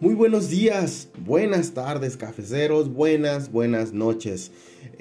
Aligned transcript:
Muy 0.00 0.14
buenos 0.14 0.48
días, 0.48 1.10
buenas 1.26 1.72
tardes, 1.72 2.16
cafeceros, 2.16 2.90
buenas, 2.90 3.52
buenas 3.52 3.92
noches. 3.92 4.50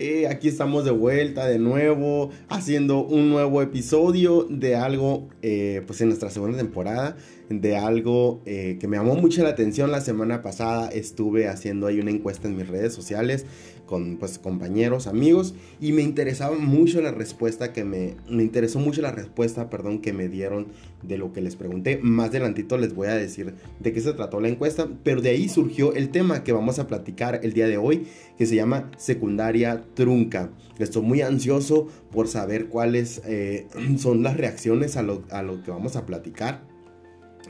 Eh, 0.01 0.27
aquí 0.27 0.47
estamos 0.47 0.85
de 0.85 0.91
vuelta 0.91 1.45
de 1.45 1.59
nuevo, 1.59 2.29
haciendo 2.47 3.03
un 3.03 3.29
nuevo 3.29 3.61
episodio 3.61 4.47
de 4.49 4.77
algo, 4.77 5.27
eh, 5.41 5.81
pues 5.85 5.99
en 5.99 6.07
nuestra 6.07 6.29
segunda 6.29 6.57
temporada, 6.57 7.17
de 7.49 7.75
algo 7.75 8.41
eh, 8.45 8.77
que 8.79 8.87
me 8.87 8.95
llamó 8.95 9.15
mucho 9.15 9.43
la 9.43 9.49
atención 9.49 9.91
la 9.91 9.99
semana 9.99 10.41
pasada. 10.41 10.87
Estuve 10.87 11.49
haciendo 11.49 11.87
ahí 11.87 11.99
una 11.99 12.11
encuesta 12.11 12.47
en 12.47 12.55
mis 12.55 12.69
redes 12.69 12.93
sociales 12.93 13.45
con 13.89 14.17
pues, 14.17 14.37
compañeros, 14.37 15.07
amigos, 15.07 15.55
y 15.81 15.93
me 15.93 16.03
interesaba 16.03 16.55
mucho 16.55 17.01
la 17.01 17.11
respuesta 17.11 17.73
que 17.73 17.83
me, 17.83 18.15
me 18.29 18.43
interesó 18.43 18.77
mucho 18.77 19.01
la 19.01 19.11
respuesta, 19.11 19.67
perdón, 19.71 19.99
que 19.99 20.13
me 20.13 20.29
dieron 20.29 20.67
de 21.01 21.17
lo 21.17 21.33
que 21.33 21.41
les 21.41 21.55
pregunté. 21.55 21.99
Más 22.03 22.29
adelantito 22.29 22.77
les 22.77 22.93
voy 22.93 23.07
a 23.07 23.15
decir 23.15 23.55
de 23.79 23.91
qué 23.91 23.99
se 23.99 24.13
trató 24.13 24.39
la 24.41 24.47
encuesta, 24.47 24.87
pero 25.03 25.21
de 25.21 25.31
ahí 25.31 25.49
surgió 25.49 25.93
el 25.95 26.09
tema 26.09 26.43
que 26.43 26.51
vamos 26.51 26.77
a 26.77 26.85
platicar 26.85 27.39
el 27.41 27.53
día 27.53 27.67
de 27.67 27.77
hoy, 27.77 28.05
que 28.37 28.45
se 28.45 28.55
llama 28.55 28.91
secundaria 28.95 29.83
trunca. 29.93 30.51
Estoy 30.77 31.03
muy 31.03 31.21
ansioso 31.21 31.87
por 32.11 32.27
saber 32.27 32.67
cuáles 32.67 33.21
eh, 33.25 33.67
son 33.97 34.23
las 34.23 34.37
reacciones 34.37 34.97
a 34.97 35.03
lo, 35.03 35.23
a 35.29 35.43
lo 35.43 35.63
que 35.63 35.71
vamos 35.71 35.95
a 35.95 36.05
platicar. 36.05 36.67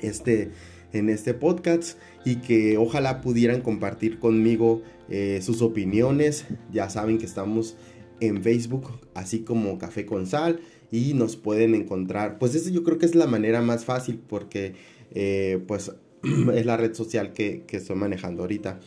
Este, 0.01 0.51
en 0.93 1.09
este 1.09 1.33
podcast 1.33 1.97
y 2.25 2.37
que 2.37 2.77
ojalá 2.77 3.21
pudieran 3.21 3.61
compartir 3.61 4.19
conmigo 4.19 4.81
eh, 5.09 5.39
sus 5.41 5.61
opiniones. 5.61 6.45
Ya 6.71 6.89
saben 6.89 7.17
que 7.17 7.25
estamos 7.25 7.75
en 8.19 8.41
Facebook, 8.43 8.99
así 9.13 9.41
como 9.41 9.77
Café 9.77 10.05
con 10.05 10.25
Sal, 10.25 10.61
y 10.91 11.13
nos 11.13 11.35
pueden 11.35 11.75
encontrar. 11.75 12.39
Pues 12.39 12.55
eso 12.55 12.69
yo 12.69 12.83
creo 12.83 12.97
que 12.97 13.05
es 13.05 13.15
la 13.15 13.27
manera 13.27 13.61
más 13.61 13.85
fácil 13.85 14.19
porque 14.27 14.73
eh, 15.11 15.63
pues 15.67 15.91
es 16.53 16.65
la 16.65 16.77
red 16.77 16.93
social 16.93 17.33
que, 17.33 17.65
estoy 17.69 17.95
manejando 17.95 18.43
ahorita 18.43 18.79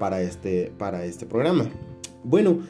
para, 0.00 0.20
este, 0.20 0.72
para 0.78 1.04
este 1.04 1.26
programa. 1.26 1.70
Bueno, 2.24 2.60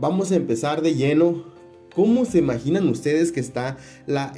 vamos 0.00 0.32
a 0.32 0.36
empezar 0.36 0.82
de 0.82 0.94
lleno. 0.94 1.52
¿Cómo 1.94 2.24
se 2.24 2.38
imaginan 2.38 2.88
ustedes 2.88 3.30
que 3.30 3.40
está 3.40 3.76
la 4.06 4.32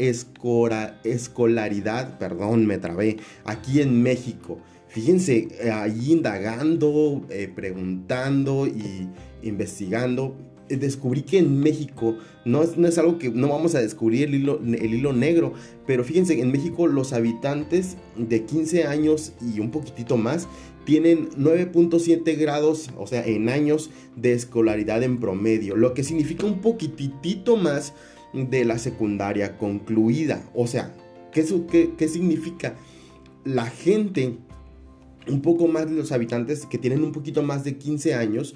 escolaridad, 1.05 2.19
perdón, 2.19 2.67
me 2.67 2.79
trabé, 2.79 3.17
aquí 3.45 3.81
en 3.81 4.03
México? 4.03 4.59
Fíjense, 4.97 5.49
eh, 5.61 5.71
ahí 5.71 6.13
indagando, 6.13 7.27
eh, 7.29 7.53
preguntando 7.55 8.67
y 8.67 9.07
investigando, 9.43 10.35
eh, 10.71 10.79
descubrí 10.79 11.21
que 11.21 11.37
en 11.37 11.61
México 11.61 12.17
no 12.47 12.63
es, 12.63 12.79
no 12.79 12.89
es, 12.89 12.97
algo 12.97 13.19
que 13.19 13.31
no 13.31 13.49
vamos 13.49 13.75
a 13.75 13.81
descubrir 13.81 14.29
el 14.29 14.37
hilo, 14.37 14.59
el 14.59 14.95
hilo 14.95 15.13
negro, 15.13 15.53
pero 15.87 16.03
fíjense, 16.03 16.41
en 16.41 16.51
México 16.51 16.87
los 16.87 17.13
habitantes 17.13 17.99
de 18.17 18.45
15 18.47 18.85
años 18.85 19.35
y 19.55 19.61
un 19.61 19.71
poquitito 19.71 20.17
más 20.17 20.49
tienen 20.87 21.29
9.7 21.33 22.39
grados, 22.39 22.91
o 22.97 23.07
sea, 23.07 23.27
en 23.27 23.51
años 23.51 23.91
de 24.15 24.33
escolaridad 24.33 25.03
en 25.03 25.19
promedio, 25.19 25.77
lo 25.77 25.93
que 25.93 26.05
significa 26.05 26.47
un 26.47 26.63
poquitito 26.63 27.59
más 27.59 27.93
de 28.33 28.65
la 28.65 28.79
secundaria 28.79 29.59
concluida. 29.59 30.49
O 30.55 30.67
sea, 30.67 30.95
¿qué, 31.33 31.45
qué, 31.71 31.91
qué 31.99 32.09
significa? 32.09 32.77
La 33.45 33.67
gente, 33.67 34.39
un 35.29 35.43
poco 35.43 35.67
más 35.67 35.91
de 35.91 35.97
los 35.97 36.13
habitantes 36.13 36.65
que 36.65 36.79
tienen 36.79 37.03
un 37.03 37.13
poquito 37.13 37.43
más 37.43 37.65
de 37.65 37.77
15 37.77 38.15
años, 38.15 38.55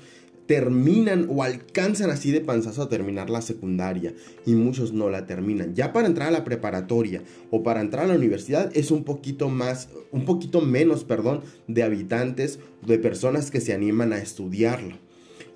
terminan 0.50 1.28
o 1.30 1.44
alcanzan 1.44 2.10
así 2.10 2.32
de 2.32 2.40
panzazo 2.40 2.82
a 2.82 2.88
terminar 2.88 3.30
la 3.30 3.40
secundaria 3.40 4.14
y 4.44 4.54
muchos 4.54 4.92
no 4.92 5.08
la 5.08 5.24
terminan. 5.24 5.76
Ya 5.76 5.92
para 5.92 6.08
entrar 6.08 6.26
a 6.26 6.32
la 6.32 6.42
preparatoria 6.42 7.22
o 7.52 7.62
para 7.62 7.80
entrar 7.80 8.06
a 8.06 8.08
la 8.08 8.16
universidad 8.16 8.68
es 8.76 8.90
un 8.90 9.04
poquito 9.04 9.48
más, 9.48 9.90
un 10.10 10.24
poquito 10.24 10.60
menos, 10.60 11.04
perdón, 11.04 11.42
de 11.68 11.84
habitantes, 11.84 12.58
de 12.84 12.98
personas 12.98 13.52
que 13.52 13.60
se 13.60 13.72
animan 13.72 14.12
a 14.12 14.18
estudiarlo. 14.18 14.96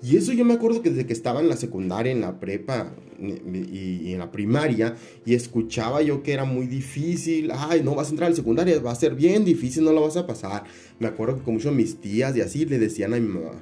Y 0.01 0.15
eso 0.15 0.31
yo 0.31 0.45
me 0.45 0.53
acuerdo 0.53 0.81
que 0.81 0.91
desde 0.91 1.05
que 1.05 1.11
estaba 1.11 1.41
en 1.41 1.49
la 1.49 1.57
secundaria, 1.57 2.13
en 2.13 2.21
la 2.21 2.39
prepa 2.39 2.95
y, 3.19 4.13
en 4.13 4.19
la 4.19 4.31
primaria, 4.31 4.95
y 5.25 5.33
escuchaba 5.33 6.03
yo 6.03 6.23
que 6.23 6.31
era 6.31 6.45
muy 6.45 6.67
difícil, 6.67 7.51
ay, 7.53 7.81
no 7.83 7.95
vas 7.95 8.07
a 8.07 8.11
entrar 8.11 8.27
a 8.27 8.29
la 8.29 8.35
secundaria, 8.37 8.79
va 8.79 8.93
a 8.93 8.95
ser 8.95 9.13
bien 9.13 9.43
difícil, 9.43 9.83
no 9.83 9.91
lo 9.91 10.03
vas 10.03 10.15
a 10.15 10.25
pasar. 10.25 10.63
Me 10.99 11.07
acuerdo 11.07 11.35
que 11.35 11.43
con 11.43 11.55
muchos 11.55 11.73
mis 11.73 11.99
tías 11.99 12.33
y 12.37 12.39
así 12.39 12.65
le 12.65 12.79
decían 12.79 13.13
a 13.13 13.19
mi 13.19 13.27
mamá, 13.27 13.61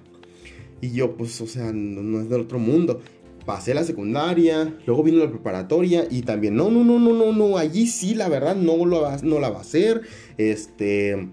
y 0.84 0.92
yo, 0.92 1.16
pues, 1.16 1.40
o 1.40 1.48
sea, 1.48 1.72
no, 1.72 2.20
es 2.20 2.28
del 2.28 2.42
otro 2.42 2.60
mundo. 2.60 3.00
Pasé 3.46 3.74
la 3.74 3.86
secundaria, 3.86 4.78
luego 4.86 5.02
vino 5.02 5.24
la 5.24 5.30
preparatoria 5.30 6.06
y 6.12 6.24
también, 6.24 6.58
no, 6.58 6.70
no, 6.70 6.84
no, 6.84 7.00
no, 7.00 7.14
no, 7.14 7.32
no, 7.32 7.58
allí 7.58 7.88
sí, 7.88 8.16
la 8.16 8.28
verdad, 8.28 8.54
no, 8.58 8.86
lo 8.86 9.02
va, 9.02 9.16
no 9.24 9.40
la 9.40 9.50
va 9.50 9.60
a 9.60 9.62
hacer. 9.62 10.02
Este, 10.38 11.30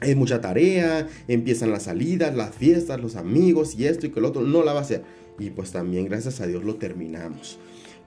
hay 0.00 0.14
mucha 0.14 0.40
tarea, 0.40 1.08
empiezan 1.26 1.72
las 1.72 1.82
salidas, 1.84 2.36
las 2.36 2.54
fiestas, 2.54 3.00
los 3.00 3.16
amigos 3.16 3.74
y 3.76 3.86
esto 3.86 4.06
y 4.06 4.10
que 4.10 4.20
el 4.20 4.24
otro, 4.24 4.42
no 4.42 4.62
la 4.62 4.72
va 4.72 4.78
a 4.78 4.82
hacer. 4.82 5.02
Y 5.36 5.50
pues 5.50 5.72
también, 5.72 6.04
gracias 6.04 6.40
a 6.40 6.46
Dios, 6.46 6.62
lo 6.62 6.76
terminamos. 6.76 7.58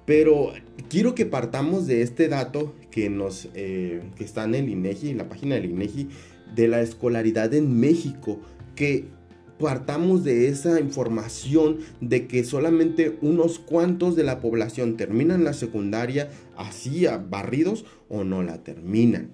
Pero 0.06 0.54
quiero 0.88 1.14
que 1.14 1.26
partamos 1.26 1.88
de 1.88 2.04
este 2.04 2.30
dato 2.30 2.74
que 2.90 3.10
nos 3.10 3.50
eh, 3.54 4.02
que 4.16 4.24
está 4.24 4.46
en 4.46 4.56
el 4.56 4.70
INEGI, 4.70 5.10
en 5.10 5.18
la 5.18 5.28
página 5.28 5.56
del 5.56 5.66
INEGI, 5.66 6.08
de 6.56 6.70
la 6.70 6.80
escolaridad 6.80 7.54
en 7.54 7.82
México, 7.82 8.40
que 8.78 9.08
partamos 9.64 10.26
de 10.26 10.50
esa 10.50 10.82
información 10.82 11.80
de 12.02 12.28
que 12.28 12.44
solamente 12.44 13.18
unos 13.22 13.60
cuantos 13.60 14.18
de 14.18 14.24
la 14.24 14.42
población 14.42 14.98
terminan 14.98 15.46
la 15.46 15.54
secundaria 15.54 16.30
así 16.58 17.06
barridos 17.30 17.86
o 18.10 18.26
no 18.26 18.44
la 18.44 18.62
terminan. 18.62 19.32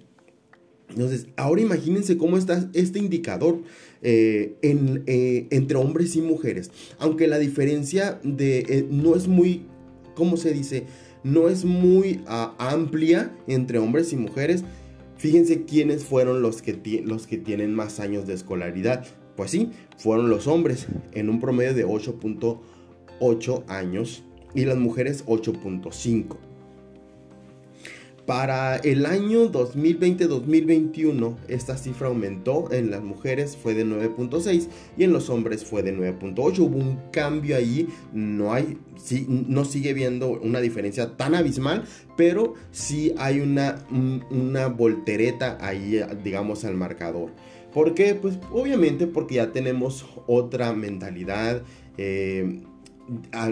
Entonces, 0.89 1.27
ahora 1.35 1.61
imagínense 1.61 2.17
cómo 2.17 2.37
está 2.37 2.69
este 2.73 2.99
indicador 2.99 3.63
eh, 4.03 4.55
eh, 4.61 5.47
entre 5.49 5.77
hombres 5.77 6.15
y 6.15 6.21
mujeres. 6.21 6.69
Aunque 6.99 7.27
la 7.27 7.39
diferencia 7.39 8.19
de, 8.23 8.59
eh, 8.59 8.87
no 8.89 9.15
es 9.15 9.27
muy, 9.27 9.65
¿cómo 10.13 10.37
se 10.37 10.53
dice? 10.53 10.85
No 11.23 11.49
es 11.49 11.65
muy 11.65 12.21
amplia 12.27 13.35
entre 13.47 13.79
hombres 13.79 14.13
y 14.13 14.15
mujeres. 14.15 14.63
Fíjense 15.17 15.65
quiénes 15.65 16.03
fueron 16.03 16.43
los 16.43 16.61
que 16.61 16.73
tienen 16.73 17.73
más 17.73 17.99
años 17.99 18.27
de 18.27 18.35
escolaridad. 18.35 19.05
Pues 19.39 19.55
fueron 19.95 20.29
los 20.29 20.47
hombres 20.47 20.87
en 21.13 21.29
un 21.29 21.39
promedio 21.39 21.73
de 21.73 21.85
8.8 21.85 23.63
años 23.69 24.21
y 24.53 24.65
las 24.65 24.77
mujeres 24.77 25.25
8.5. 25.27 26.35
Para 28.25 28.75
el 28.75 29.05
año 29.05 29.49
2020-2021 29.49 31.37
esta 31.47 31.77
cifra 31.77 32.09
aumentó, 32.09 32.69
en 32.73 32.91
las 32.91 33.01
mujeres 33.01 33.55
fue 33.55 33.75
de 33.75 33.85
9.6 33.85 34.67
y 34.97 35.05
en 35.05 35.13
los 35.13 35.29
hombres 35.29 35.63
fue 35.63 35.83
de 35.83 35.95
9.8. 35.95 36.59
Hubo 36.59 36.77
un 36.77 36.99
cambio 37.13 37.55
ahí, 37.55 37.87
no 38.11 38.53
hay, 38.53 38.77
no 39.29 39.63
sigue 39.63 39.93
viendo 39.93 40.31
una 40.31 40.59
diferencia 40.59 41.15
tan 41.15 41.33
abismal, 41.33 41.85
pero 42.17 42.55
sí 42.71 43.13
hay 43.17 43.39
una 43.39 44.67
voltereta 44.67 45.57
ahí, 45.61 46.01
digamos, 46.25 46.65
al 46.65 46.75
marcador. 46.75 47.31
¿Por 47.73 47.93
qué? 47.93 48.15
Pues 48.15 48.39
obviamente 48.51 49.07
porque 49.07 49.35
ya 49.35 49.51
tenemos 49.51 50.05
otra 50.27 50.73
mentalidad. 50.73 51.61
Eh, 51.97 52.61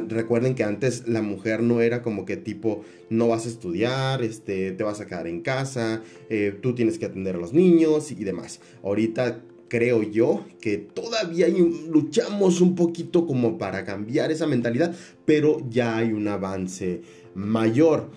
recuerden 0.07 0.55
que 0.55 0.63
antes 0.63 1.07
la 1.07 1.22
mujer 1.22 1.61
no 1.61 1.81
era 1.81 2.01
como 2.01 2.25
que 2.25 2.38
tipo 2.38 2.83
no 3.09 3.27
vas 3.27 3.45
a 3.45 3.50
estudiar, 3.50 4.22
este, 4.22 4.72
te 4.72 4.83
vas 4.83 5.01
a 5.01 5.07
quedar 5.07 5.27
en 5.27 5.41
casa, 5.41 6.01
eh, 6.29 6.57
tú 6.61 6.75
tienes 6.75 7.00
que 7.00 7.06
atender 7.06 7.35
a 7.35 7.39
los 7.39 7.53
niños 7.53 8.11
y 8.11 8.23
demás. 8.23 8.59
Ahorita 8.83 9.41
creo 9.67 10.03
yo 10.03 10.45
que 10.61 10.77
todavía 10.77 11.47
luchamos 11.47 12.61
un 12.61 12.75
poquito 12.75 13.25
como 13.25 13.57
para 13.57 13.83
cambiar 13.83 14.31
esa 14.31 14.47
mentalidad, 14.47 14.95
pero 15.25 15.57
ya 15.69 15.97
hay 15.97 16.13
un 16.13 16.27
avance 16.27 17.01
mayor. 17.35 18.09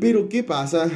Pero 0.00 0.28
¿qué 0.28 0.42
pasa, 0.42 0.90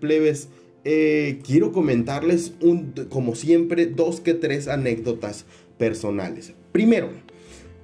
plebes? 0.00 0.48
Eh, 0.84 1.40
quiero 1.44 1.72
comentarles, 1.72 2.54
un, 2.60 2.94
como 3.08 3.34
siempre, 3.34 3.86
dos 3.86 4.20
que 4.20 4.34
tres 4.34 4.68
anécdotas 4.68 5.44
personales. 5.78 6.54
Primero, 6.72 7.10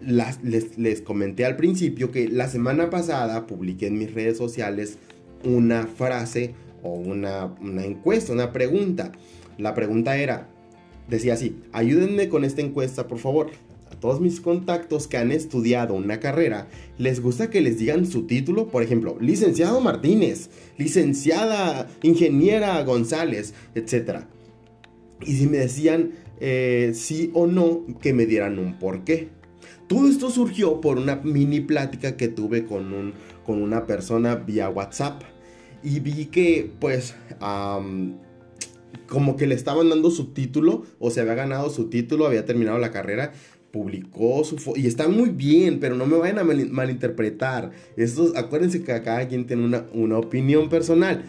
les, 0.00 1.00
comenté 1.02 1.44
al 1.44 1.56
principio 1.56 2.10
que 2.10 2.28
la 2.28 2.48
semana 2.48 2.90
pasada 2.90 3.46
publiqué 3.46 3.88
en 3.88 3.98
mis 3.98 4.12
redes 4.14 4.38
sociales 4.38 4.98
una 5.44 5.86
frase 5.86 6.54
o 6.82 6.92
una, 6.92 7.54
una 7.60 7.84
encuesta, 7.84 8.32
una 8.32 8.52
pregunta. 8.52 9.12
La 9.58 9.74
pregunta 9.74 10.16
era, 10.16 10.48
decía 11.08 11.34
así, 11.34 11.56
ayúdenme 11.72 12.28
con 12.28 12.44
esta 12.44 12.62
encuesta, 12.62 13.08
por 13.08 13.18
favor 13.18 13.50
todos 14.00 14.20
mis 14.20 14.40
contactos 14.40 15.06
que 15.06 15.16
han 15.16 15.32
estudiado 15.32 15.94
una 15.94 16.20
carrera, 16.20 16.68
les 16.98 17.20
gusta 17.20 17.50
que 17.50 17.60
les 17.60 17.78
digan 17.78 18.06
su 18.06 18.26
título, 18.26 18.68
por 18.68 18.82
ejemplo, 18.82 19.16
licenciado 19.20 19.80
Martínez, 19.80 20.50
licenciada 20.78 21.88
ingeniera 22.02 22.82
González, 22.84 23.54
etc. 23.74 24.24
Y 25.24 25.36
si 25.36 25.46
me 25.46 25.58
decían 25.58 26.12
eh, 26.40 26.92
sí 26.94 27.30
o 27.34 27.46
no, 27.46 27.84
que 28.00 28.12
me 28.12 28.26
dieran 28.26 28.58
un 28.58 28.78
por 28.78 29.04
qué. 29.04 29.28
Todo 29.88 30.08
esto 30.08 30.30
surgió 30.30 30.80
por 30.80 30.98
una 30.98 31.16
mini 31.16 31.60
plática 31.60 32.16
que 32.16 32.28
tuve 32.28 32.64
con, 32.64 32.92
un, 32.92 33.14
con 33.44 33.62
una 33.62 33.86
persona 33.86 34.34
vía 34.34 34.68
WhatsApp. 34.68 35.22
Y 35.82 36.00
vi 36.00 36.26
que, 36.26 36.72
pues, 36.80 37.14
como 39.06 39.36
que 39.36 39.46
le 39.46 39.54
estaban 39.54 39.88
dando 39.88 40.10
su 40.10 40.32
título, 40.32 40.84
o 40.98 41.10
se 41.10 41.20
había 41.20 41.34
ganado 41.34 41.70
su 41.70 41.88
título, 41.88 42.26
había 42.26 42.44
terminado 42.44 42.78
la 42.78 42.90
carrera, 42.90 43.32
publicó 43.76 44.42
su 44.42 44.56
foto, 44.56 44.80
y 44.80 44.86
está 44.86 45.06
muy 45.06 45.28
bien, 45.28 45.80
pero 45.80 45.96
no 45.96 46.06
me 46.06 46.16
vayan 46.16 46.38
a 46.38 46.44
malinterpretar. 46.44 47.72
Estos, 47.98 48.34
acuérdense 48.34 48.82
que 48.82 49.02
cada 49.02 49.28
quien 49.28 49.46
tiene 49.46 49.66
una, 49.66 49.84
una 49.92 50.16
opinión 50.16 50.70
personal. 50.70 51.24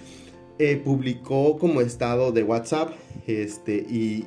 Eh, 0.58 0.82
publicó 0.84 1.58
como 1.58 1.82
estado 1.82 2.32
de 2.32 2.44
WhatsApp, 2.44 2.92
este, 3.28 3.76
y, 3.76 4.24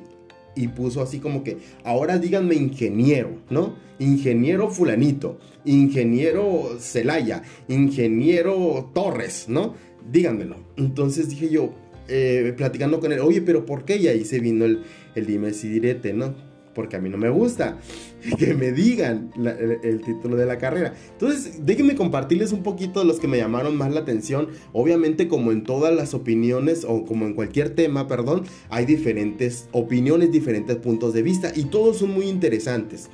y 0.55 0.67
puso 0.67 1.01
así 1.01 1.17
como 1.17 1.43
que, 1.43 1.57
ahora 1.83 2.19
díganme 2.19 2.53
ingeniero, 2.53 3.31
¿no? 3.49 3.73
Ingeniero 3.97 4.69
fulanito, 4.69 5.39
ingeniero 5.65 6.77
Celaya, 6.79 7.41
ingeniero 7.69 8.91
Torres, 8.93 9.45
¿no? 9.47 9.73
Díganmelo. 10.11 10.57
Entonces 10.77 11.27
dije 11.27 11.49
yo, 11.49 11.73
eh, 12.07 12.53
platicando 12.55 12.99
con 12.99 13.11
él, 13.11 13.19
oye, 13.19 13.41
pero 13.41 13.65
¿por 13.65 13.83
qué? 13.83 13.97
Y 13.97 14.07
ahí 14.07 14.25
se 14.25 14.39
vino 14.39 14.65
el, 14.65 14.83
el 15.15 15.25
dime 15.25 15.53
si 15.53 15.69
direte, 15.69 16.13
¿no? 16.13 16.50
Porque 16.73 16.95
a 16.95 16.99
mí 16.99 17.09
no 17.09 17.17
me 17.17 17.29
gusta 17.29 17.77
que 18.37 18.53
me 18.53 18.71
digan 18.71 19.31
el, 19.35 20.01
título 20.01 20.35
de 20.35 20.45
la 20.45 20.57
carrera. 20.57 20.93
Entonces, 21.11 21.65
déjenme 21.65 21.95
compartirles 21.95 22.51
un 22.51 22.63
poquito 22.63 22.99
de 22.99 23.05
los 23.05 23.19
que 23.19 23.27
me 23.27 23.37
llamaron 23.37 23.75
más 23.75 23.93
la 23.93 24.01
atención. 24.01 24.49
Obviamente, 24.73 25.27
como 25.27 25.51
en 25.51 25.63
todas 25.63 25.93
las 25.93 26.13
opiniones 26.13 26.85
o 26.87 27.05
como 27.05 27.25
en 27.25 27.33
cualquier 27.33 27.71
tema, 27.71 28.07
perdón, 28.07 28.43
hay 28.69 28.85
diferentes 28.85 29.67
opiniones, 29.71 30.31
diferentes 30.31 30.77
puntos 30.77 31.13
de 31.13 31.21
vista 31.21 31.51
y 31.55 31.65
todos 31.65 31.97
son 31.97 32.11
muy 32.11 32.27
interesantes. 32.27 33.09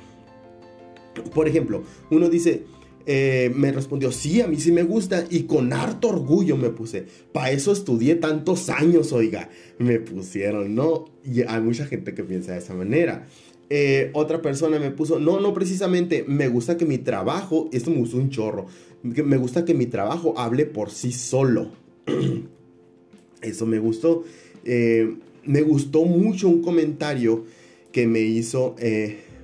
Por 1.34 1.48
ejemplo, 1.48 1.82
uno 2.10 2.28
dice, 2.28 2.64
eh, 3.10 3.50
me 3.54 3.72
respondió, 3.72 4.12
sí, 4.12 4.42
a 4.42 4.46
mí 4.46 4.60
sí 4.60 4.70
me 4.70 4.82
gusta 4.82 5.24
y 5.30 5.44
con 5.44 5.72
harto 5.72 6.10
orgullo 6.10 6.58
me 6.58 6.68
puse. 6.68 7.06
Para 7.32 7.50
eso 7.50 7.72
estudié 7.72 8.16
tantos 8.16 8.68
años, 8.68 9.14
oiga, 9.14 9.48
me 9.78 9.98
pusieron, 9.98 10.74
¿no? 10.74 11.06
Y 11.24 11.40
hay 11.40 11.62
mucha 11.62 11.86
gente 11.86 12.12
que 12.12 12.22
piensa 12.22 12.52
de 12.52 12.58
esa 12.58 12.74
manera. 12.74 13.26
Eh, 13.70 14.10
otra 14.12 14.42
persona 14.42 14.78
me 14.78 14.90
puso, 14.90 15.18
no, 15.18 15.40
no 15.40 15.54
precisamente, 15.54 16.22
me 16.28 16.48
gusta 16.48 16.76
que 16.76 16.84
mi 16.84 16.98
trabajo, 16.98 17.70
esto 17.72 17.90
me 17.90 17.96
gustó 17.96 18.18
un 18.18 18.28
chorro, 18.28 18.66
me 19.02 19.38
gusta 19.38 19.64
que 19.64 19.72
mi 19.72 19.86
trabajo 19.86 20.34
hable 20.36 20.66
por 20.66 20.90
sí 20.90 21.10
solo. 21.10 21.70
Eso 23.40 23.64
me 23.64 23.78
gustó. 23.78 24.24
Eh, 24.66 25.16
me 25.44 25.62
gustó 25.62 26.04
mucho 26.04 26.50
un 26.50 26.60
comentario 26.60 27.46
que 27.90 28.06
me 28.06 28.20
hizo 28.20 28.76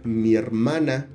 mi 0.05 0.35
hermana 0.35 1.09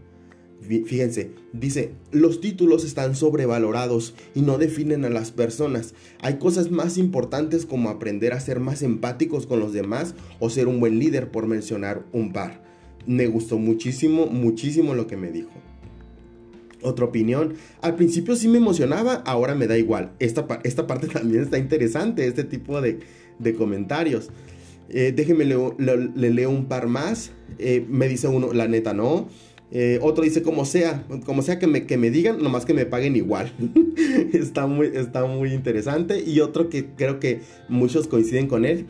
Fíjense, 0.61 1.31
dice, 1.53 1.93
los 2.11 2.41
títulos 2.41 2.83
están 2.83 3.15
sobrevalorados 3.15 4.13
y 4.35 4.41
no 4.41 4.57
definen 4.57 5.05
a 5.05 5.09
las 5.09 5.31
personas. 5.31 5.93
Hay 6.21 6.37
cosas 6.37 6.69
más 6.69 6.97
importantes 6.97 7.65
como 7.65 7.89
aprender 7.89 8.33
a 8.33 8.39
ser 8.39 8.59
más 8.59 8.83
empáticos 8.83 9.47
con 9.47 9.59
los 9.59 9.73
demás 9.73 10.15
o 10.39 10.49
ser 10.49 10.67
un 10.67 10.79
buen 10.79 10.99
líder, 10.99 11.31
por 11.31 11.47
mencionar 11.47 12.05
un 12.11 12.33
par. 12.33 12.61
Me 13.07 13.27
gustó 13.27 13.57
muchísimo, 13.57 14.27
muchísimo 14.27 14.93
lo 14.93 15.07
que 15.07 15.17
me 15.17 15.31
dijo. 15.31 15.49
Otra 16.81 17.05
opinión, 17.05 17.55
al 17.81 17.95
principio 17.95 18.35
sí 18.35 18.47
me 18.47 18.57
emocionaba, 18.57 19.15
ahora 19.25 19.53
me 19.53 19.67
da 19.67 19.77
igual. 19.77 20.11
Esta, 20.19 20.47
esta 20.63 20.87
parte 20.87 21.07
también 21.13 21.43
está 21.43 21.57
interesante, 21.57 22.27
este 22.27 22.43
tipo 22.43 22.81
de, 22.81 22.99
comentarios. 23.57 24.29
Eh, 24.89 25.13
déjenme 25.15 25.45
le, 25.45 26.31
leo 26.31 26.49
un 26.49 26.65
par 26.65 26.87
más. 26.87 27.31
Eh, 27.57 27.85
me 27.89 28.07
dice 28.07 28.27
uno, 28.27 28.53
la 28.53 28.67
neta 28.67 28.93
no. 28.93 29.27
Eh, 29.71 29.99
otro 30.01 30.23
dice 30.23 30.41
como 30.41 30.65
sea, 30.65 31.05
como 31.25 31.43
sea 31.43 31.59
que 31.59 31.67
me, 31.67 31.85
que 31.85 31.97
me 31.97 32.09
digan, 32.09 32.41
nomás 32.41 32.65
que 32.65 32.73
me 32.73 32.85
paguen 32.85 33.15
igual. 33.15 33.53
está, 34.33 34.67
muy, 34.67 34.87
está 34.93 35.25
muy 35.25 35.53
interesante. 35.53 36.23
Y 36.25 36.39
otro 36.39 36.69
que 36.69 36.87
creo 36.87 37.19
que 37.19 37.41
muchos 37.67 38.07
coinciden 38.07 38.47
con 38.47 38.65
él, 38.65 38.87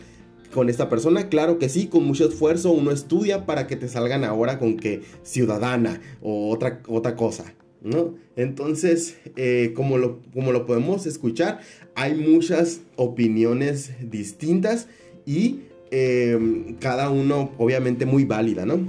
con 0.53 0.69
esta 0.69 0.89
persona, 0.89 1.29
claro 1.29 1.59
que 1.59 1.69
sí, 1.69 1.87
con 1.87 2.05
mucho 2.05 2.27
esfuerzo 2.27 2.71
uno 2.71 2.91
estudia 2.91 3.45
para 3.45 3.67
que 3.67 3.75
te 3.75 3.87
salgan 3.87 4.23
ahora 4.23 4.57
con 4.57 4.77
que 4.77 5.01
ciudadana 5.23 6.01
o 6.21 6.49
otra, 6.49 6.81
otra 6.87 7.15
cosa. 7.15 7.53
¿No? 7.81 8.15
Entonces, 8.35 9.15
eh, 9.37 9.71
como, 9.73 9.97
lo, 9.97 10.19
como 10.33 10.51
lo 10.51 10.65
podemos 10.65 11.05
escuchar, 11.05 11.61
hay 11.95 12.13
muchas 12.13 12.81
opiniones 12.97 13.91
distintas 14.01 14.87
y 15.25 15.61
eh, 15.91 16.75
cada 16.79 17.09
uno 17.09 17.51
obviamente 17.57 18.05
muy 18.05 18.25
válida, 18.25 18.65
¿no? 18.65 18.79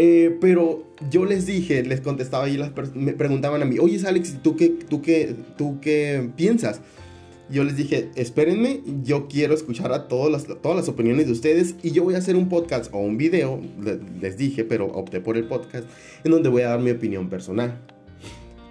Eh, 0.00 0.38
pero 0.40 0.84
yo 1.10 1.24
les 1.24 1.44
dije, 1.44 1.82
les 1.82 2.00
contestaba 2.00 2.48
y 2.48 2.56
me 2.94 3.12
preguntaban 3.14 3.60
a 3.62 3.64
mí, 3.64 3.80
oye 3.80 4.00
Alex, 4.06 4.38
¿tú 4.42 4.54
qué, 4.54 4.68
tú 4.68 5.02
qué, 5.02 5.34
tú 5.56 5.80
qué 5.80 6.30
piensas? 6.36 6.80
Yo 7.50 7.64
les 7.64 7.76
dije, 7.76 8.10
espérenme, 8.14 8.80
yo 9.02 9.26
quiero 9.26 9.54
escuchar 9.54 9.92
a 9.92 10.06
todas 10.06 10.30
las, 10.30 10.60
todas 10.60 10.76
las 10.76 10.88
opiniones 10.88 11.26
de 11.26 11.32
ustedes 11.32 11.74
y 11.82 11.90
yo 11.90 12.04
voy 12.04 12.14
a 12.14 12.18
hacer 12.18 12.36
un 12.36 12.48
podcast 12.48 12.94
o 12.94 12.98
un 12.98 13.16
video, 13.16 13.60
les 14.20 14.36
dije, 14.36 14.64
pero 14.64 14.86
opté 14.86 15.20
por 15.20 15.36
el 15.36 15.48
podcast, 15.48 15.86
en 16.22 16.30
donde 16.30 16.48
voy 16.48 16.62
a 16.62 16.68
dar 16.68 16.80
mi 16.80 16.90
opinión 16.90 17.28
personal. 17.28 17.80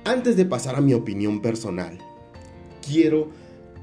Antes 0.05 0.37
de 0.37 0.45
pasar 0.45 0.75
a 0.75 0.81
mi 0.81 0.93
opinión 0.93 1.41
personal, 1.41 1.97
quiero, 2.87 3.31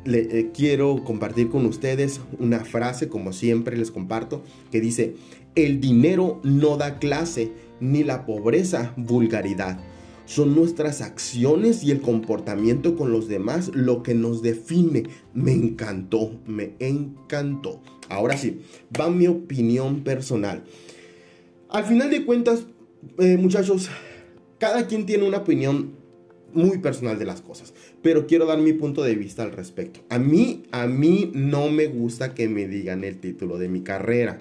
eh, 0.07 0.51
quiero 0.55 1.03
compartir 1.05 1.51
con 1.51 1.67
ustedes 1.67 2.21
una 2.39 2.61
frase, 2.61 3.09
como 3.09 3.33
siempre 3.33 3.77
les 3.77 3.91
comparto, 3.91 4.45
que 4.71 4.81
dice, 4.81 5.17
el 5.55 5.81
dinero 5.81 6.41
no 6.43 6.77
da 6.77 6.99
clase, 6.99 7.53
ni 7.81 8.05
la 8.05 8.27
pobreza 8.27 8.93
vulgaridad. 8.97 9.79
Son 10.27 10.55
nuestras 10.55 11.03
acciones 11.03 11.85
y 11.85 11.91
el 11.91 12.01
comportamiento 12.01 12.97
con 12.97 13.13
los 13.13 13.29
demás 13.29 13.71
lo 13.75 14.03
que 14.03 14.15
nos 14.15 14.41
define. 14.41 15.05
Me 15.35 15.53
encantó, 15.53 16.41
me 16.47 16.75
encantó. 16.79 17.83
Ahora 18.09 18.37
sí, 18.37 18.61
va 18.99 19.11
mi 19.11 19.27
opinión 19.27 20.03
personal. 20.03 20.65
Al 21.69 21.85
final 21.85 22.11
de 22.11 22.25
cuentas, 22.25 22.65
eh, 23.19 23.37
muchachos, 23.37 23.91
cada 24.59 24.87
quien 24.87 25.05
tiene 25.05 25.27
una 25.29 25.39
opinión 25.39 25.93
muy 26.55 26.79
personal 26.79 27.19
de 27.19 27.27
las 27.27 27.43
cosas, 27.43 27.75
pero 28.01 28.27
quiero 28.27 28.47
dar 28.47 28.59
mi 28.59 28.73
punto 28.73 29.03
de 29.03 29.17
vista 29.17 29.43
al 29.43 29.53
respecto. 29.53 30.01
A 30.09 30.19
mí, 30.19 30.63
a 30.71 30.87
mí 30.87 31.33
no 31.35 31.69
me 31.69 31.89
gusta 31.89 32.33
que 32.33 32.49
me 32.49 32.67
digan 32.69 33.05
el 33.05 33.19
título 33.19 33.59
de 33.59 33.69
mi 33.69 33.83
carrera. 33.83 34.41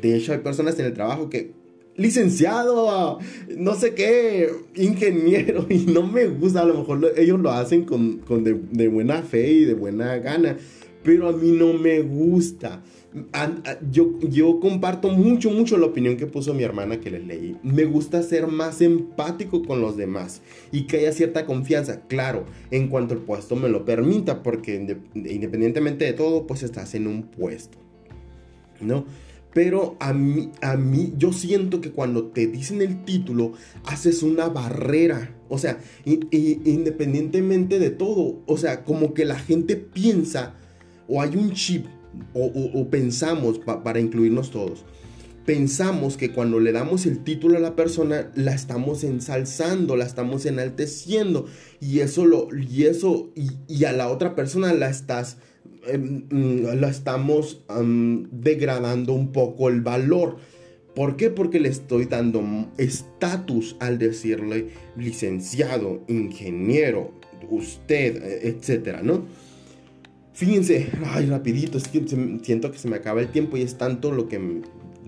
De 0.00 0.16
hecho, 0.16 0.32
hay 0.32 0.38
personas 0.38 0.78
en 0.78 0.86
el 0.86 0.94
trabajo 0.94 1.28
que, 1.30 1.52
licenciado, 1.96 3.18
no 3.56 3.74
sé 3.74 3.94
qué, 3.94 4.50
ingeniero, 4.74 5.66
y 5.70 5.78
no 5.78 6.02
me 6.06 6.26
gusta, 6.26 6.62
a 6.62 6.64
lo 6.64 6.74
mejor 6.74 7.12
ellos 7.16 7.40
lo 7.40 7.50
hacen 7.50 7.84
con, 7.84 8.22
de, 8.44 8.88
buena 8.88 9.22
fe 9.22 9.50
y 9.52 9.64
de 9.64 9.74
buena 9.74 10.16
gana, 10.18 10.56
pero 11.02 11.28
a 11.28 11.32
mí 11.32 11.52
no 11.52 11.72
me 11.72 12.00
gusta. 12.00 12.82
Yo, 13.90 14.18
yo 14.20 14.58
comparto 14.58 15.10
mucho, 15.10 15.50
mucho 15.50 15.76
la 15.76 15.84
opinión 15.84 16.16
que 16.16 16.26
puso 16.26 16.54
mi 16.54 16.62
hermana 16.62 16.98
que 16.98 17.10
le 17.10 17.18
leí. 17.18 17.58
Me 17.62 17.84
gusta 17.84 18.22
ser 18.22 18.46
más 18.46 18.80
empático 18.80 19.62
con 19.64 19.82
los 19.82 19.98
demás 19.98 20.40
y 20.70 20.86
que 20.86 20.96
haya 20.98 21.12
cierta 21.12 21.44
confianza, 21.44 22.00
claro, 22.08 22.46
en 22.70 22.88
cuanto 22.88 23.12
el 23.12 23.20
puesto 23.20 23.54
me 23.54 23.68
lo 23.68 23.84
permita, 23.84 24.42
porque 24.42 24.76
independientemente 25.14 26.06
de 26.06 26.14
todo, 26.14 26.46
pues 26.46 26.62
estás 26.62 26.94
en 26.94 27.06
un 27.06 27.24
puesto, 27.24 27.76
¿no? 28.80 29.04
Pero 29.54 29.96
a 30.00 30.12
mí, 30.12 30.50
a 30.62 30.76
mí, 30.76 31.12
yo 31.18 31.32
siento 31.32 31.80
que 31.80 31.90
cuando 31.90 32.26
te 32.26 32.46
dicen 32.46 32.80
el 32.80 33.04
título, 33.04 33.52
haces 33.84 34.22
una 34.22 34.48
barrera. 34.48 35.36
O 35.48 35.58
sea, 35.58 35.78
independientemente 36.04 37.78
de 37.78 37.90
todo. 37.90 38.42
O 38.46 38.56
sea, 38.56 38.84
como 38.84 39.12
que 39.12 39.24
la 39.24 39.38
gente 39.38 39.76
piensa, 39.76 40.54
o 41.06 41.20
hay 41.20 41.36
un 41.36 41.52
chip, 41.52 41.86
o, 42.32 42.88
pensamos, 42.88 43.58
para 43.58 44.00
incluirnos 44.00 44.50
todos, 44.50 44.84
pensamos 45.44 46.16
que 46.16 46.30
cuando 46.30 46.60
le 46.60 46.72
damos 46.72 47.04
el 47.04 47.22
título 47.22 47.58
a 47.58 47.60
la 47.60 47.76
persona, 47.76 48.30
la 48.34 48.54
estamos 48.54 49.04
ensalzando, 49.04 49.96
la 49.96 50.06
estamos 50.06 50.46
enalteciendo. 50.46 51.44
Y 51.78 52.00
eso, 52.00 52.24
lo, 52.24 52.48
y, 52.56 52.84
eso 52.84 53.30
y 53.34 53.84
a 53.84 53.92
la 53.92 54.08
otra 54.08 54.34
persona 54.34 54.72
la 54.72 54.88
estás 54.88 55.36
Mm, 55.84 56.78
la 56.80 56.88
estamos 56.88 57.64
degradando 58.30 59.12
un 59.14 59.32
poco 59.32 59.68
el 59.68 59.80
valor. 59.80 60.36
¿Por 60.94 61.16
qué? 61.16 61.30
Porque 61.30 61.58
le 61.58 61.70
estoy 61.70 62.04
dando 62.04 62.42
estatus 62.76 63.76
al 63.80 63.98
decirle 63.98 64.68
licenciado, 64.96 66.02
ingeniero, 66.06 67.12
usted, 67.50 68.22
e, 68.22 68.48
etcétera, 68.48 69.02
¿no? 69.02 69.24
Fíjense, 70.34 70.88
ay, 71.06 71.26
rapidito, 71.26 71.78
es 71.78 71.88
que 71.88 72.04
siento 72.42 72.70
que 72.70 72.78
se 72.78 72.88
me 72.88 72.96
acaba 72.96 73.20
el 73.20 73.28
tiempo 73.28 73.56
y 73.56 73.62
es 73.62 73.76
tanto 73.76 74.12
lo 74.12 74.28
que 74.28 74.62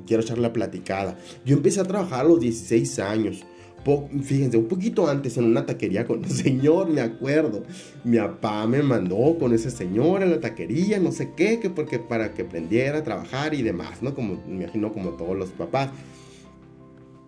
quiero 0.07 0.23
echar 0.23 0.39
la 0.39 0.53
platicada. 0.53 1.19
Yo 1.45 1.57
empecé 1.57 1.81
a 1.81 1.85
trabajar 1.85 2.21
a 2.21 2.29
los 2.29 2.41
16 2.41 2.99
años 2.99 3.45
fíjense, 4.23 4.57
un 4.57 4.67
poquito 4.67 5.09
antes 5.09 5.37
en 5.37 5.45
una 5.45 5.67
taquería 5.67 6.07
con 6.07 6.21
un 6.21 6.31
señor, 6.31 6.89
me 6.91 7.01
acuerdo. 7.01 7.63
Mi 8.05 8.19
papá 8.19 8.67
me 8.67 8.83
mandó 8.83 9.37
con 9.39 9.53
ese 9.53 9.71
señor 9.71 10.23
a 10.23 10.27
la 10.27 10.41
taquería, 10.41 10.99
no 10.99 11.13
sé 11.13 11.31
qué, 11.37 11.61
que 11.61 11.71
porque 11.71 11.99
para 11.99 12.33
que 12.33 12.43
aprendiera 12.43 12.99
a 12.99 13.05
trabajar 13.05 13.55
y 13.55 13.63
demás, 13.63 14.03
¿no? 14.03 14.15
Como 14.15 14.43
me 14.47 14.65
imagino 14.65 14.93
como 14.93 15.11
todos 15.11 15.37
los 15.37 15.51
papás. 15.51 15.91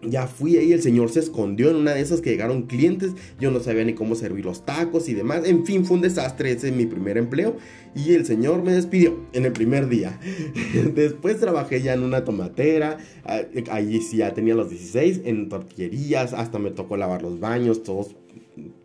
Ya 0.03 0.26
fui 0.26 0.57
ahí, 0.57 0.73
el 0.73 0.83
señor 0.83 1.11
se 1.11 1.21
escondió 1.21 1.71
en 1.71 1.76
una 1.76 1.95
de 1.95 2.00
esas 2.00 2.21
que 2.21 2.31
llegaron 2.31 2.62
clientes, 2.62 3.12
yo 3.41 3.50
no 3.50 3.61
sabía 3.61 3.85
ni 3.85 3.95
cómo 3.95 4.15
servir 4.15 4.45
los 4.45 4.65
tacos 4.65 5.09
y 5.09 5.15
demás, 5.15 5.43
en 5.45 5.65
fin, 5.65 5.85
fue 5.85 5.97
un 5.97 6.03
desastre, 6.03 6.53
ese 6.53 6.69
es 6.69 6.75
mi 6.75 6.87
primer 6.87 7.19
empleo. 7.19 7.57
Y 7.95 8.12
el 8.12 8.26
señor 8.26 8.62
me 8.62 8.73
despidió 8.73 9.19
en 9.33 9.47
el 9.47 9.53
primer 9.53 9.88
día. 9.88 10.21
Después 10.95 11.41
trabajé 11.41 11.81
ya 11.81 11.95
en 11.95 12.03
una 12.03 12.25
tomatera, 12.25 12.99
allí 13.71 14.00
sí 14.03 14.19
ya 14.19 14.35
tenía 14.35 14.55
los 14.55 14.69
16, 14.69 15.23
en 15.25 15.49
tortillerías, 15.49 16.35
hasta 16.35 16.59
me 16.59 16.71
tocó 16.71 16.97
lavar 16.97 17.23
los 17.23 17.41
baños, 17.41 17.83
todos 17.83 18.15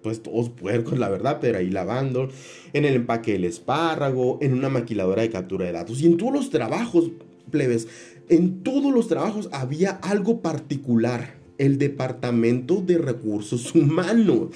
pues 0.02 0.22
todos 0.22 0.50
puercos, 0.50 1.00
la 1.00 1.10
verdad, 1.10 1.38
pero 1.40 1.60
ahí 1.60 1.70
lavando, 1.70 2.30
en 2.74 2.86
el 2.86 2.96
empaque 2.96 3.34
del 3.34 3.46
espárrago, 3.46 4.38
en 4.42 4.54
una 4.54 4.70
maquiladora 4.70 5.22
de 5.22 5.30
captura 5.30 5.66
de 5.66 5.72
datos. 5.72 6.02
Y 6.02 6.08
en 6.08 6.18
todos 6.18 6.34
los 6.34 6.50
trabajos, 6.50 7.12
plebes, 7.50 7.88
en 8.30 8.64
todos 8.64 8.94
los 8.94 9.08
trabajos 9.08 9.50
había 9.52 9.92
algo 9.92 10.42
particular, 10.42 11.36
el 11.58 11.78
departamento 11.78 12.82
de 12.82 12.98
recursos 12.98 13.74
humanos. 13.76 14.50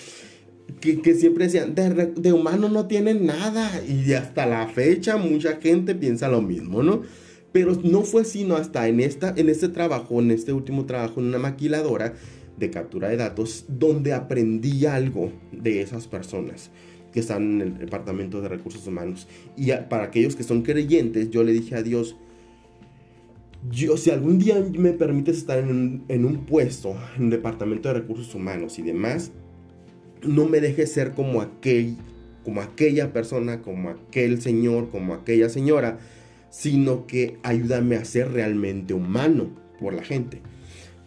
Que, 0.79 1.15
siempre 1.15 1.45
decían, 1.45 1.75
de, 1.75 2.13
de, 2.15 2.33
humano 2.33 2.69
no 2.69 2.87
tienen 2.87 3.25
nada. 3.25 3.71
Y 3.87 4.13
hasta 4.13 4.45
la 4.45 4.67
fecha 4.67 5.17
mucha 5.17 5.57
gente 5.57 5.95
piensa 5.95 6.27
lo 6.27 6.41
mismo, 6.41 6.83
¿no? 6.83 7.01
Pero 7.51 7.79
no 7.83 8.01
fue 8.01 8.25
sino 8.25 8.55
hasta 8.55 8.87
en, 8.87 8.99
esta, 8.99 9.33
en 9.37 9.49
este 9.49 9.69
trabajo, 9.69 10.19
en 10.19 10.31
este 10.31 10.53
último 10.53 10.85
trabajo 10.85 11.21
en 11.21 11.27
una 11.27 11.39
maquiladora 11.39 12.13
de 12.57 12.69
captura 12.69 13.09
de 13.09 13.17
datos, 13.17 13.65
donde 13.67 14.13
aprendí 14.13 14.85
algo 14.85 15.31
de 15.51 15.81
esas 15.81 16.07
personas 16.07 16.71
que 17.11 17.21
están 17.21 17.43
en 17.43 17.61
el 17.61 17.77
departamento 17.77 18.41
de 18.41 18.49
recursos 18.49 18.85
humanos. 18.87 19.27
Y 19.55 19.71
para 19.89 20.03
aquellos 20.03 20.35
que 20.35 20.43
son 20.43 20.63
creyentes, 20.63 21.29
yo 21.29 21.43
le 21.43 21.53
dije 21.53 21.75
a 21.75 21.83
Dios, 21.83 22.17
yo, 23.71 23.97
si 23.97 24.11
algún 24.11 24.39
día 24.39 24.63
me 24.77 24.91
permites 24.91 25.37
estar 25.37 25.59
en 25.59 26.25
un, 26.25 26.45
puesto, 26.45 26.95
en 27.17 27.25
un 27.25 27.29
departamento 27.29 27.89
de 27.89 27.95
recursos 27.95 28.33
humanos 28.35 28.79
y 28.79 28.81
demás, 28.81 29.31
no 30.23 30.45
me 30.47 30.59
dejes 30.59 30.91
ser 30.91 31.13
como 31.13 31.41
aquel, 31.41 31.97
como 32.43 32.61
aquella 32.61 33.13
persona, 33.13 33.61
como 33.61 33.89
aquel 33.89 34.41
señor, 34.41 34.89
como 34.89 35.13
aquella 35.13 35.49
señora, 35.49 35.99
sino 36.49 37.05
que 37.05 37.37
ayúdame 37.43 37.95
a 37.95 38.05
ser 38.05 38.31
realmente 38.31 38.93
humano 38.93 39.49
por 39.79 39.93
la 39.93 40.03
gente. 40.03 40.41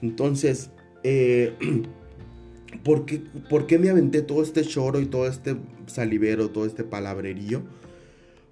Entonces, 0.02 0.70
eh, 1.04 1.54
¿por, 2.84 3.06
qué, 3.06 3.22
¿por, 3.48 3.66
qué, 3.66 3.78
me 3.78 3.90
aventé 3.90 4.22
todo 4.22 4.42
este 4.42 4.62
choro 4.62 5.00
y 5.00 5.06
todo 5.06 5.26
este 5.26 5.56
salivero, 5.86 6.50
todo 6.50 6.66
este 6.66 6.84
palabrerío? 6.84 7.62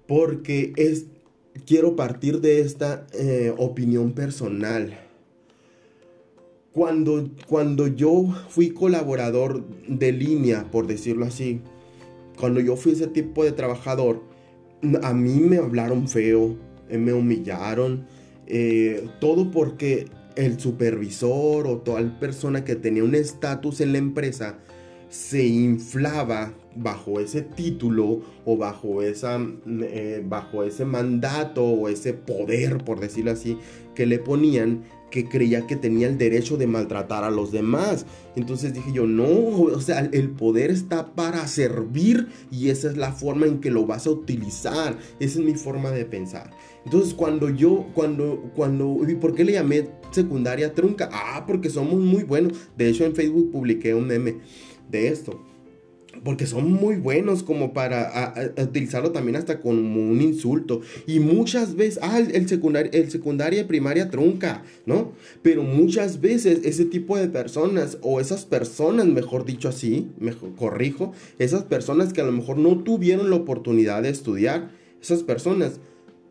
Porque 0.07 0.73
es, 0.75 1.05
quiero 1.65 1.95
partir 1.95 2.41
de 2.41 2.61
esta 2.61 3.07
eh, 3.13 3.53
opinión 3.57 4.13
personal. 4.13 4.99
Cuando, 6.71 7.29
cuando 7.47 7.87
yo 7.87 8.25
fui 8.49 8.69
colaborador 8.69 9.65
de 9.87 10.11
línea, 10.11 10.69
por 10.71 10.85
decirlo 10.85 11.25
así, 11.25 11.61
cuando 12.39 12.59
yo 12.59 12.75
fui 12.75 12.91
ese 12.91 13.07
tipo 13.07 13.43
de 13.43 13.51
trabajador, 13.51 14.21
a 15.01 15.13
mí 15.13 15.39
me 15.39 15.57
hablaron 15.57 16.07
feo, 16.07 16.55
eh, 16.89 16.97
me 16.97 17.13
humillaron, 17.13 18.05
eh, 18.45 19.09
todo 19.19 19.49
porque 19.49 20.07
el 20.35 20.59
supervisor 20.59 21.67
o 21.67 21.77
toda 21.79 22.19
persona 22.19 22.63
que 22.63 22.75
tenía 22.75 23.03
un 23.03 23.15
estatus 23.15 23.81
en 23.81 23.91
la 23.91 23.97
empresa 23.97 24.59
se 25.09 25.45
inflaba 25.45 26.53
bajo 26.75 27.19
ese 27.19 27.41
título 27.41 28.21
o 28.45 28.57
bajo, 28.57 29.01
esa, 29.01 29.39
eh, 29.81 30.23
bajo 30.25 30.63
ese 30.63 30.85
mandato 30.85 31.63
o 31.63 31.89
ese 31.89 32.13
poder, 32.13 32.83
por 32.83 32.99
decirlo 32.99 33.31
así, 33.31 33.57
que 33.95 34.05
le 34.05 34.19
ponían 34.19 34.83
que 35.09 35.29
creía 35.29 35.65
que 35.65 35.75
tenía 35.75 36.07
el 36.07 36.17
derecho 36.17 36.57
de 36.57 36.67
maltratar 36.67 37.23
a 37.23 37.31
los 37.31 37.51
demás. 37.51 38.05
Entonces 38.35 38.73
dije 38.73 38.91
yo, 38.93 39.05
no, 39.05 39.25
o 39.25 39.81
sea, 39.81 39.99
el 39.99 40.31
poder 40.31 40.69
está 40.69 41.15
para 41.15 41.47
servir 41.47 42.27
y 42.51 42.69
esa 42.69 42.89
es 42.89 42.97
la 42.97 43.13
forma 43.13 43.45
en 43.45 43.59
que 43.59 43.71
lo 43.71 43.85
vas 43.85 44.05
a 44.07 44.11
utilizar. 44.11 44.97
Esa 45.19 45.39
es 45.39 45.45
mi 45.45 45.53
forma 45.53 45.91
de 45.91 46.05
pensar. 46.05 46.51
Entonces 46.83 47.13
cuando 47.13 47.49
yo, 47.49 47.87
cuando, 47.93 48.51
cuando, 48.55 48.97
¿por 49.19 49.33
qué 49.33 49.45
le 49.45 49.53
llamé 49.53 49.87
secundaria 50.11 50.73
trunca? 50.73 51.09
Ah, 51.11 51.45
porque 51.47 51.69
somos 51.69 51.99
muy 51.99 52.23
buenos. 52.23 52.53
De 52.77 52.89
hecho 52.89 53.05
en 53.05 53.15
Facebook 53.15 53.51
publiqué 53.51 53.93
un 53.93 54.07
meme 54.07 54.37
de 54.89 55.07
esto. 55.09 55.43
Porque 56.23 56.47
son 56.47 56.71
muy 56.71 56.95
buenos 56.95 57.43
como 57.43 57.73
para 57.73 58.33
utilizarlo 58.57 59.11
también 59.11 59.35
hasta 59.35 59.61
como 59.61 60.09
un 60.09 60.19
insulto. 60.19 60.81
Y 61.05 61.19
muchas 61.19 61.75
veces, 61.75 61.99
ah, 62.01 62.19
el, 62.19 62.47
secundario, 62.47 62.91
el 62.91 63.11
secundaria 63.11 63.61
y 63.61 63.65
primaria 63.65 64.09
trunca, 64.09 64.63
¿no? 64.87 65.11
Pero 65.43 65.61
muchas 65.61 66.19
veces 66.19 66.61
ese 66.63 66.85
tipo 66.85 67.17
de 67.17 67.27
personas, 67.27 67.99
o 68.01 68.19
esas 68.19 68.45
personas, 68.45 69.05
mejor 69.05 69.45
dicho 69.45 69.69
así, 69.69 70.09
mejor 70.19 70.55
corrijo, 70.55 71.13
esas 71.37 71.63
personas 71.63 72.13
que 72.13 72.21
a 72.21 72.25
lo 72.25 72.31
mejor 72.31 72.57
no 72.57 72.79
tuvieron 72.79 73.29
la 73.29 73.35
oportunidad 73.35 74.01
de 74.01 74.09
estudiar, 74.09 74.71
esas 74.99 75.21
personas 75.21 75.79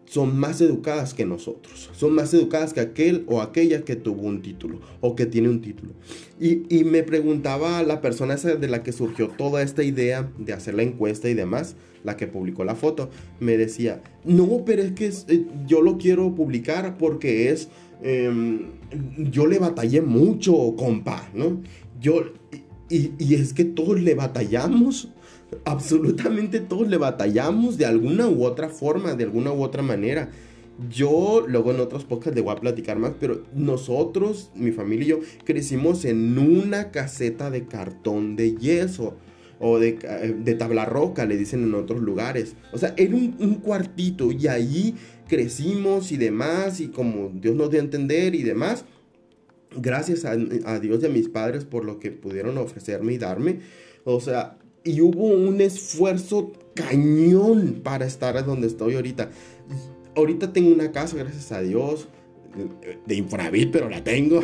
son 0.07 0.39
más 0.39 0.61
educadas 0.61 1.15
que 1.15 1.27
nosotros. 1.27 1.91
Son 1.93 2.13
más 2.13 2.33
educadas 2.33 2.73
que 2.73 2.81
aquel 2.81 3.25
o 3.27 3.41
aquella 3.43 3.85
que 3.85 3.97
tuvo 3.97 4.23
un 4.23 4.41
título 4.41 4.81
o 5.01 5.15
que 5.15 5.27
tiene 5.27 5.49
un 5.49 5.61
título. 5.61 5.93
Y, 6.41 6.85
me 6.85 7.03
preguntaba 7.03 7.83
la 7.83 8.01
persona 8.01 8.35
esa 8.35 8.55
de 8.55 8.69
la 8.69 8.83
que 8.83 8.93
surgió 8.93 9.29
toda 9.29 9.63
esta 9.63 9.83
idea 9.83 10.31
de 10.39 10.53
hacer 10.53 10.75
la 10.75 10.83
encuesta 10.83 11.29
y 11.29 11.35
demás, 11.35 11.77
la 12.05 12.17
que 12.17 12.27
publicó 12.27 12.65
la 12.65 12.75
foto, 12.75 13.11
me 13.41 13.57
decía, 13.57 14.03
no, 14.25 14.65
pero 14.65 14.83
es 14.83 14.93
que 14.93 15.07
eh, 15.07 15.47
yo 15.67 15.83
lo 15.83 15.99
quiero 15.99 16.35
publicar 16.35 16.97
porque 16.99 17.51
es, 17.51 17.69
em, 18.03 18.67
yo 19.31 19.47
le 19.47 19.59
batallé 19.59 20.03
mucho, 20.03 20.77
compa, 20.77 21.29
¿no? 21.35 21.61
Yo, 22.01 22.23
y, 22.89 23.13
y 23.19 23.35
es 23.35 23.53
que 23.53 23.65
todos 23.65 24.01
le 24.01 24.15
batallamos 24.15 25.09
absolutamente 25.65 26.61
todos 26.61 26.89
le 26.89 26.97
batallamos 26.97 27.79
de 27.79 27.87
alguna 27.87 28.29
u 28.29 28.45
otra 28.45 28.69
forma, 28.69 29.15
de 29.15 29.25
alguna 29.25 29.53
u 29.53 29.63
otra 29.63 29.83
manera. 29.83 30.31
Yo, 30.91 31.45
luego 31.49 31.71
en 31.71 31.81
otros 31.81 32.05
podcasts 32.05 32.37
le 32.37 32.43
voy 32.43 32.53
a 32.53 32.61
platicar 32.61 32.99
más, 32.99 33.13
pero 33.19 33.45
nosotros, 33.55 34.51
mi 34.55 34.73
familia 34.73 35.05
y 35.05 35.09
yo, 35.09 35.21
crecimos 35.45 36.05
en 36.05 36.39
una 36.39 36.91
caseta 36.91 37.51
de 37.51 37.65
cartón 37.65 38.37
de 38.37 38.57
yeso 38.57 39.17
o 39.59 39.79
de, 39.79 39.93
de 40.39 40.55
tabla 40.55 40.85
roca, 40.85 41.25
le 41.25 41.39
dicen 41.39 41.63
en 41.63 41.75
otros 41.75 42.03
lugares. 42.03 42.57
O 42.73 42.79
sea, 42.79 42.93
era 42.99 43.15
un, 43.15 43.37
un, 43.39 43.55
cuartito 43.55 44.31
y 44.33 44.49
ahí 44.49 44.95
crecimos 45.29 46.13
y 46.13 46.19
demás, 46.19 46.81
y 46.81 46.89
como 46.89 47.31
Dios 47.31 47.57
nos 47.57 47.71
dio 47.71 47.81
a 47.81 47.85
entender 47.85 48.35
y 48.35 48.43
demás. 48.43 48.85
Gracias 49.79 50.27
a, 50.27 50.33
a 50.33 50.79
Dios 50.79 51.03
y 51.03 51.07
a 51.07 51.09
mis 51.09 51.31
padres 51.31 51.65
por 51.65 51.87
lo 51.87 51.99
que 51.99 52.11
pudieron 52.11 52.59
ofrecerme 52.59 53.15
y 53.15 53.19
darme. 53.19 53.61
O 54.05 54.21
sea, 54.21 54.59
y 54.87 55.01
hubo 55.01 55.25
un 55.25 55.61
esfuerzo 55.61 56.53
cañón 56.75 57.81
para 57.83 58.07
estar 58.07 58.45
donde 58.47 58.69
estoy 58.69 58.95
ahorita. 58.95 59.31
Ahorita 60.15 60.53
tengo 60.53 60.73
una 60.73 60.93
casa, 60.93 61.17
gracias 61.17 61.53
a 61.53 61.61
Dios, 61.61 62.09
de 63.07 63.15
Infonavit, 63.15 63.71
pero 63.71 63.89
la 63.89 64.03
tengo. 64.03 64.41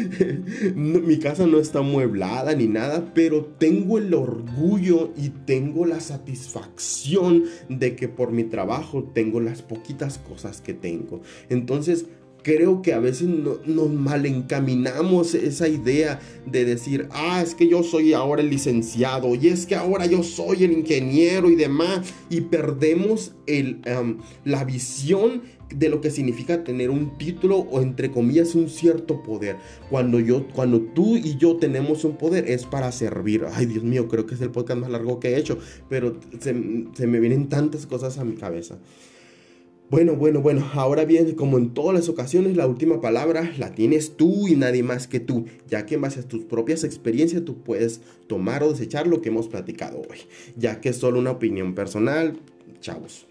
Mi 0.74 1.18
casa 1.18 1.46
no 1.46 1.58
está 1.58 1.80
amueblada 1.80 2.54
ni 2.54 2.66
nada, 2.66 3.12
pero 3.14 3.44
tengo 3.44 3.98
el 3.98 4.12
orgullo 4.14 5.12
y 5.16 5.28
tengo 5.28 5.86
la 5.86 6.00
satisfacción 6.00 7.44
de 7.68 7.94
que 7.94 8.08
por 8.08 8.32
mi 8.32 8.44
trabajo 8.44 9.04
tengo 9.04 9.40
las 9.40 9.62
poquitas 9.62 10.18
cosas 10.18 10.60
que 10.60 10.74
tengo. 10.74 11.20
Entonces, 11.48 12.06
creo 12.46 12.80
que 12.80 12.92
a 12.92 13.00
veces 13.00 13.26
nos 13.26 13.90
mal 13.90 14.24
encaminamos 14.24 15.34
esa 15.34 15.66
idea 15.66 16.20
de 16.46 16.64
decir, 16.64 17.08
ah, 17.10 17.42
es 17.42 17.56
que 17.56 17.66
yo 17.66 17.82
soy 17.82 18.12
ahora 18.12 18.40
el 18.40 18.50
licenciado 18.50 19.34
y 19.34 19.48
es 19.48 19.66
que 19.66 19.74
ahora 19.74 20.06
yo 20.06 20.22
soy 20.22 20.62
el 20.62 20.70
ingeniero 20.70 21.50
y 21.50 21.56
demás, 21.56 22.06
y 22.30 22.42
perdemos 22.42 23.34
el, 23.48 23.80
la 24.44 24.62
visión 24.62 25.42
de 25.74 25.88
lo 25.88 26.00
que 26.00 26.12
significa 26.12 26.62
tener 26.62 26.90
un 26.90 27.18
título 27.18 27.58
o 27.58 27.80
entre 27.80 28.12
comillas 28.12 28.54
un 28.54 28.68
cierto 28.70 29.24
poder. 29.24 29.56
Cuando 29.90 30.20
yo, 30.20 30.46
cuando 30.54 30.80
tú 30.80 31.16
y 31.16 31.36
yo 31.38 31.56
tenemos 31.56 32.04
un 32.04 32.16
poder 32.16 32.48
es 32.48 32.64
para 32.64 32.92
servir. 32.92 33.44
Ay, 33.52 33.66
Dios 33.66 33.82
mío, 33.82 34.06
creo 34.06 34.24
que 34.24 34.36
es 34.36 34.40
el 34.40 34.52
podcast 34.52 34.78
más 34.78 34.90
largo 34.90 35.18
que 35.18 35.30
he 35.30 35.36
hecho, 35.36 35.58
pero 35.88 36.20
se, 36.38 36.54
se 36.94 37.06
me 37.08 37.18
vienen 37.18 37.48
tantas 37.48 37.86
cosas 37.86 38.18
a 38.18 38.24
mi 38.24 38.36
cabeza. 38.36 38.78
Bueno, 39.88 40.16
bueno, 40.16 40.40
bueno, 40.40 40.68
ahora 40.74 41.04
bien, 41.04 41.36
como 41.36 41.58
en 41.58 41.72
todas 41.72 41.94
las 41.94 42.08
ocasiones, 42.08 42.56
la 42.56 42.66
última 42.66 43.00
palabra 43.00 43.52
la 43.56 43.72
tienes 43.72 44.16
tú 44.16 44.48
y 44.48 44.56
nadie 44.56 44.82
más 44.82 45.06
que 45.06 45.20
tú, 45.20 45.46
ya 45.68 45.86
que 45.86 45.94
en 45.94 46.00
base 46.00 46.20
a 46.20 46.26
tus 46.26 46.42
propias 46.42 46.82
experiencias 46.82 47.44
tú 47.44 47.62
puedes 47.62 48.00
tomar 48.26 48.64
o 48.64 48.72
desechar 48.72 49.06
lo 49.06 49.22
que 49.22 49.28
hemos 49.28 49.46
platicado 49.46 50.02
hoy, 50.10 50.18
ya 50.56 50.80
que 50.80 50.88
es 50.88 50.96
solo 50.96 51.20
una 51.20 51.30
opinión 51.30 51.76
personal, 51.76 52.36
chavos, 52.80 53.28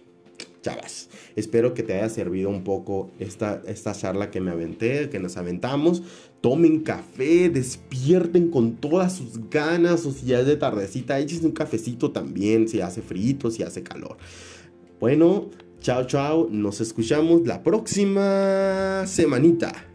chavas. 0.61 1.09
Espero 1.35 1.73
que 1.73 1.83
te 1.83 1.95
haya 1.95 2.07
servido 2.07 2.49
un 2.49 2.63
poco 2.63 3.11
esta, 3.19 3.61
esta 3.67 3.91
charla 3.91 4.31
que 4.31 4.39
me 4.39 4.51
aventé, 4.51 5.09
que 5.09 5.19
nos 5.19 5.35
aventamos. 5.35 6.03
Tomen 6.39 6.83
café, 6.83 7.49
despierten 7.49 8.49
con 8.49 8.77
todas 8.77 9.11
sus 9.11 9.49
ganas, 9.49 10.05
o 10.05 10.11
si 10.13 10.27
ya 10.27 10.39
es 10.39 10.45
de 10.45 10.55
tardecita, 10.55 11.19
échense 11.19 11.45
un 11.45 11.51
cafecito 11.51 12.11
también, 12.11 12.69
si 12.69 12.79
hace 12.79 13.01
frío, 13.01 13.51
si 13.51 13.61
hace 13.61 13.83
calor. 13.83 14.15
Bueno, 15.01 15.49
Chao, 15.81 16.05
chao. 16.05 16.47
Nos 16.49 16.81
escuchamos 16.81 17.45
la 17.45 17.61
próxima 17.63 19.03
semanita. 19.05 19.94